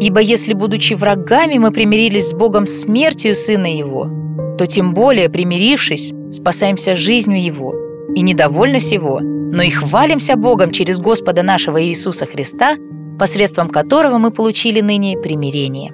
Ибо 0.00 0.20
если, 0.20 0.52
будучи 0.52 0.94
врагами, 0.94 1.58
мы 1.58 1.70
примирились 1.70 2.30
с 2.30 2.34
Богом 2.34 2.66
смертью 2.66 3.34
Сына 3.34 3.66
Его, 3.66 4.10
то 4.58 4.66
тем 4.66 4.92
более, 4.92 5.28
примирившись, 5.28 6.12
спасаемся 6.32 6.94
жизнью 6.94 7.42
Его. 7.42 7.74
И 8.14 8.20
недовольны 8.20 8.80
сего, 8.80 9.20
но 9.20 9.62
и 9.62 9.70
хвалимся 9.70 10.36
Богом 10.36 10.70
через 10.70 10.98
Господа 10.98 11.42
нашего 11.42 11.82
Иисуса 11.82 12.26
Христа, 12.26 12.76
посредством 13.18 13.68
которого 13.68 14.18
мы 14.18 14.30
получили 14.30 14.80
ныне 14.80 15.18
примирение. 15.18 15.92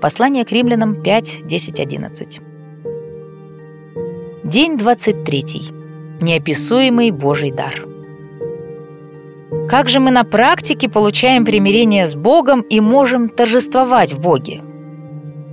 Послание 0.00 0.44
к 0.44 0.52
римлянам 0.52 1.02
5, 1.02 1.46
10, 1.46 1.80
11. 1.80 2.40
День 4.44 4.76
23. 4.76 5.44
Неописуемый 6.20 7.10
Божий 7.10 7.50
дар. 7.50 7.93
Как 9.68 9.88
же 9.88 9.98
мы 9.98 10.10
на 10.10 10.24
практике 10.24 10.88
получаем 10.88 11.44
примирение 11.44 12.06
с 12.06 12.14
Богом 12.14 12.60
и 12.60 12.80
можем 12.80 13.30
торжествовать 13.30 14.12
в 14.12 14.20
Боге? 14.20 14.60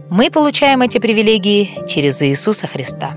Мы 0.09 0.29
получаем 0.29 0.81
эти 0.81 0.97
привилегии 0.97 1.87
через 1.87 2.21
Иисуса 2.21 2.67
Христа. 2.67 3.15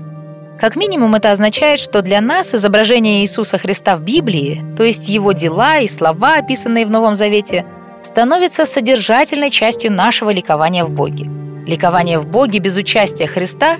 Как 0.57 0.77
минимум 0.77 1.13
это 1.15 1.33
означает, 1.33 1.79
что 1.79 2.01
для 2.01 2.21
нас 2.21 2.55
изображение 2.55 3.21
Иисуса 3.21 3.57
Христа 3.57 3.97
в 3.97 4.01
Библии, 4.03 4.63
то 4.77 4.83
есть 4.83 5.09
его 5.09 5.33
дела 5.33 5.79
и 5.79 5.87
слова, 5.87 6.37
описанные 6.37 6.85
в 6.85 6.91
Новом 6.91 7.15
Завете, 7.15 7.65
становится 8.01 8.65
содержательной 8.65 9.49
частью 9.49 9.91
нашего 9.91 10.29
ликования 10.29 10.85
в 10.85 10.91
Боге. 10.91 11.29
Ликование 11.67 12.19
в 12.19 12.27
Боге 12.27 12.59
без 12.59 12.77
участия 12.77 13.27
Христа 13.27 13.77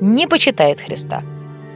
не 0.00 0.26
почитает 0.26 0.80
Христа. 0.80 1.22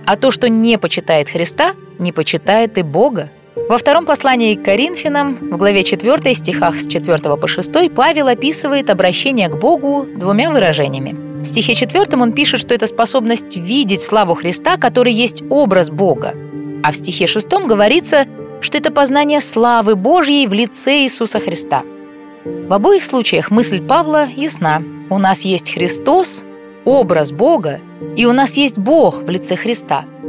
А 0.06 0.16
то, 0.16 0.30
что 0.30 0.48
не 0.48 0.78
почитает 0.78 1.28
Христа, 1.28 1.74
не 1.98 2.12
почитает 2.12 2.78
и 2.78 2.82
Бога. 2.82 3.30
Во 3.70 3.78
втором 3.78 4.04
послании 4.04 4.56
к 4.56 4.64
Коринфянам, 4.64 5.36
в 5.52 5.56
главе 5.56 5.84
4 5.84 6.34
стихах 6.34 6.76
с 6.76 6.88
4 6.88 7.36
по 7.36 7.46
6, 7.46 7.94
Павел 7.94 8.26
описывает 8.26 8.90
обращение 8.90 9.46
к 9.46 9.60
Богу 9.60 10.08
двумя 10.16 10.50
выражениями. 10.50 11.40
В 11.40 11.44
стихе 11.44 11.74
4 11.74 12.20
он 12.20 12.32
пишет, 12.32 12.58
что 12.58 12.74
это 12.74 12.88
способность 12.88 13.56
видеть 13.56 14.02
славу 14.02 14.34
Христа, 14.34 14.76
который 14.76 15.12
есть 15.12 15.44
образ 15.50 15.88
Бога. 15.88 16.34
А 16.82 16.90
в 16.90 16.96
стихе 16.96 17.28
6 17.28 17.48
говорится, 17.68 18.26
что 18.60 18.76
это 18.76 18.90
познание 18.90 19.40
славы 19.40 19.94
Божьей 19.94 20.48
в 20.48 20.52
лице 20.52 21.04
Иисуса 21.04 21.38
Христа. 21.38 21.84
В 22.44 22.72
обоих 22.72 23.04
случаях 23.04 23.52
мысль 23.52 23.80
Павла 23.80 24.26
ясна. 24.26 24.82
У 25.10 25.18
нас 25.18 25.42
есть 25.42 25.72
Христос, 25.72 26.44
образ 26.84 27.30
Бога, 27.30 27.78
и 28.16 28.26
у 28.26 28.32
нас 28.32 28.56
есть 28.56 28.80
Бог 28.80 29.22
в 29.22 29.30
лице 29.30 29.54
Христа– 29.54 30.06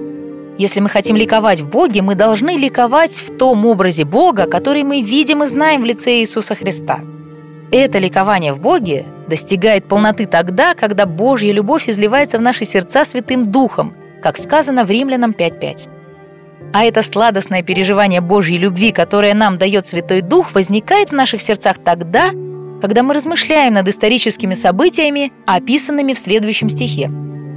если 0.57 0.79
мы 0.79 0.89
хотим 0.89 1.15
ликовать 1.15 1.61
в 1.61 1.69
Боге, 1.69 2.01
мы 2.01 2.15
должны 2.15 2.57
ликовать 2.57 3.13
в 3.13 3.35
том 3.37 3.65
образе 3.65 4.05
Бога, 4.05 4.45
который 4.45 4.83
мы 4.83 5.01
видим 5.01 5.43
и 5.43 5.47
знаем 5.47 5.81
в 5.81 5.85
лице 5.85 6.19
Иисуса 6.19 6.55
Христа. 6.55 6.99
Это 7.71 7.99
ликование 7.99 8.53
в 8.53 8.59
Боге 8.59 9.05
достигает 9.27 9.87
полноты 9.87 10.25
тогда, 10.25 10.75
когда 10.75 11.05
Божья 11.05 11.53
любовь 11.53 11.87
изливается 11.87 12.37
в 12.37 12.41
наши 12.41 12.65
сердца 12.65 13.05
Святым 13.05 13.51
Духом, 13.51 13.95
как 14.21 14.37
сказано 14.37 14.83
в 14.83 14.91
Римлянам 14.91 15.31
5.5. 15.31 15.89
А 16.73 16.83
это 16.83 17.01
сладостное 17.01 17.63
переживание 17.63 18.21
Божьей 18.21 18.57
любви, 18.57 18.91
которое 18.91 19.33
нам 19.33 19.57
дает 19.57 19.85
Святой 19.85 20.21
Дух, 20.21 20.53
возникает 20.53 21.09
в 21.09 21.15
наших 21.15 21.41
сердцах 21.41 21.77
тогда, 21.83 22.31
когда 22.81 23.03
мы 23.03 23.13
размышляем 23.13 23.73
над 23.73 23.87
историческими 23.87 24.53
событиями, 24.53 25.31
описанными 25.45 26.13
в 26.13 26.19
следующем 26.19 26.69
стихе. 26.69 27.09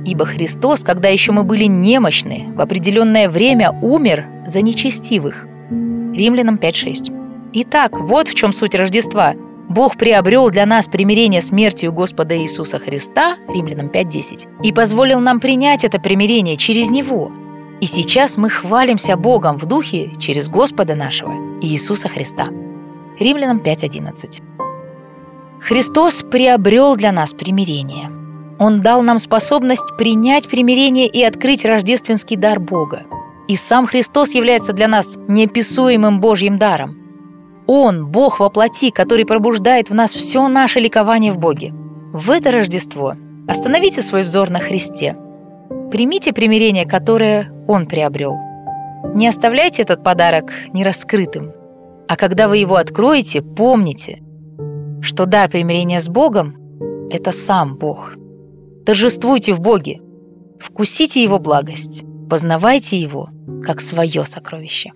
Ибо 0.05 0.27
Христос, 0.27 0.85
когда 0.85 1.09
еще 1.09 1.33
мы 1.33 1.45
были 1.45 1.65
немощны, 1.65 2.53
в 2.55 2.61
определенное 2.61 3.29
время 3.29 3.71
умер 3.81 4.27
за 4.47 4.61
нечестивых. 4.61 5.47
Римлянам 5.71 6.57
5.6. 6.57 7.51
Итак, 7.55 7.99
вот 7.99 8.29
в 8.29 8.35
чем 8.35 8.53
суть 8.53 8.75
Рождества. 8.75 9.35
Бог 9.69 9.97
приобрел 9.97 10.51
для 10.51 10.67
нас 10.67 10.87
примирение 10.87 11.41
смертью 11.41 11.93
Господа 11.93 12.37
Иисуса 12.37 12.79
Христа, 12.79 13.39
Римлянам 13.49 13.87
5.10, 13.87 14.63
и 14.63 14.73
позволил 14.73 15.21
нам 15.21 15.41
принять 15.41 15.85
это 15.85 15.99
примирение 15.99 16.59
через 16.59 16.91
Него. 16.91 17.33
И 17.81 17.87
сейчас 17.87 18.37
мы 18.37 18.51
хвалимся 18.51 19.17
Богом 19.17 19.57
в 19.57 19.65
Духе 19.65 20.13
через 20.19 20.49
Господа 20.51 20.95
нашего, 20.95 21.33
Иисуса 21.63 22.09
Христа. 22.09 22.49
Римлянам 23.19 23.59
5.11. 23.59 24.43
Христос 25.61 26.23
приобрел 26.31 26.95
для 26.97 27.11
нас 27.11 27.33
примирение– 27.33 28.11
он 28.59 28.81
дал 28.81 29.03
нам 29.03 29.19
способность 29.19 29.97
принять 29.99 30.49
примирение 30.49 31.07
и 31.07 31.23
открыть 31.23 31.65
рождественский 31.65 32.37
дар 32.37 32.61
Бога. 32.61 33.03
И 33.49 33.57
сам 33.57 33.87
Христос 33.87 34.35
является 34.35 34.73
для 34.73 34.89
нас 34.89 35.17
неописуемым 35.29 36.21
Божьим 36.21 36.57
даром. 36.57 36.97
Он– 37.67 38.07
Бог 38.11 38.41
во 38.41 38.51
плоти, 38.51 38.91
который 38.91 39.27
пробуждает 39.27 39.91
в 39.91 39.95
нас 39.95 40.13
все 40.13 40.47
наше 40.49 40.81
ликование 40.81 41.33
в 41.33 41.39
Боге. 41.39 41.73
В 42.13 42.31
это 42.31 42.51
Рождество 42.53 43.15
остановите 43.49 44.03
свой 44.03 44.23
взор 44.23 44.51
на 44.51 44.61
Христе. 44.61 45.17
Примите 45.91 46.33
примирение, 46.33 46.87
которое 46.87 47.51
Он 47.67 47.87
приобрел. 47.87 48.37
Не 49.15 49.29
оставляйте 49.29 49.83
этот 49.83 50.03
подарок 50.03 50.53
нераскрытым. 50.73 51.53
А 52.09 52.17
когда 52.17 52.49
вы 52.49 52.59
его 52.59 52.77
откроете, 52.77 53.43
помните, 53.43 54.23
что 55.01 55.27
дар 55.27 55.51
примирения 55.51 56.01
с 56.01 56.09
Богом– 56.09 56.57
это 57.11 57.33
сам 57.33 57.77
Бог– 57.77 58.15
Торжествуйте 58.87 59.55
в 59.55 59.61
Боге, 59.61 60.01
вкусите 60.61 61.23
Его 61.23 61.39
благость, 61.39 62.05
познавайте 62.29 63.01
Его 63.01 63.31
как 63.65 63.81
свое 63.81 64.25
сокровище. 64.25 64.91